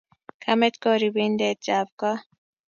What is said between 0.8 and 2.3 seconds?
ko ribindet ab kot